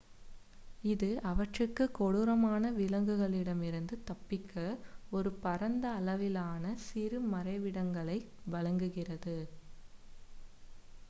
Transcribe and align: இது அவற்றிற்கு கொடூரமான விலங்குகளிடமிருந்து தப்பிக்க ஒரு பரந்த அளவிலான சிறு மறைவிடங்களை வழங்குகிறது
இது 0.83 1.09
அவற்றிற்கு 1.23 1.85
கொடூரமான 1.91 2.71
விலங்குகளிடமிருந்து 2.71 3.97
தப்பிக்க 4.03 4.55
ஒரு 5.11 5.31
பரந்த 5.43 5.85
அளவிலான 5.91 6.73
சிறு 6.87 7.21
மறைவிடங்களை 7.31 8.19
வழங்குகிறது 8.49 9.37